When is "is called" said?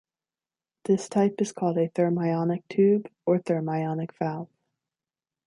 1.41-1.77